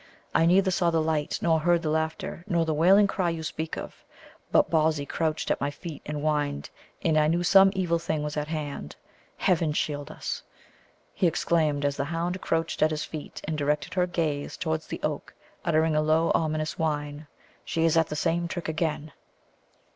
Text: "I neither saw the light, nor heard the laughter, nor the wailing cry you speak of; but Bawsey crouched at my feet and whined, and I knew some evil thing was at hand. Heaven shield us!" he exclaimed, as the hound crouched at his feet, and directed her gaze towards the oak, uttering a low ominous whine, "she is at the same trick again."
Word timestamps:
"I 0.33 0.47
neither 0.47 0.71
saw 0.71 0.89
the 0.89 0.99
light, 0.99 1.37
nor 1.43 1.59
heard 1.59 1.83
the 1.83 1.91
laughter, 1.91 2.43
nor 2.47 2.65
the 2.65 2.73
wailing 2.73 3.05
cry 3.05 3.29
you 3.29 3.43
speak 3.43 3.77
of; 3.77 4.03
but 4.51 4.67
Bawsey 4.67 5.05
crouched 5.05 5.51
at 5.51 5.61
my 5.61 5.69
feet 5.69 6.01
and 6.07 6.21
whined, 6.21 6.71
and 7.03 7.19
I 7.19 7.27
knew 7.27 7.43
some 7.43 7.71
evil 7.75 7.99
thing 7.99 8.23
was 8.23 8.35
at 8.35 8.47
hand. 8.47 8.95
Heaven 9.37 9.73
shield 9.73 10.09
us!" 10.09 10.41
he 11.13 11.27
exclaimed, 11.27 11.85
as 11.85 11.97
the 11.97 12.05
hound 12.05 12.41
crouched 12.41 12.81
at 12.81 12.89
his 12.89 13.03
feet, 13.05 13.41
and 13.43 13.55
directed 13.55 13.93
her 13.93 14.07
gaze 14.07 14.57
towards 14.57 14.87
the 14.87 14.99
oak, 15.03 15.35
uttering 15.63 15.95
a 15.95 16.01
low 16.01 16.31
ominous 16.33 16.79
whine, 16.79 17.27
"she 17.63 17.85
is 17.85 17.95
at 17.95 18.07
the 18.07 18.15
same 18.15 18.47
trick 18.47 18.67
again." 18.67 19.11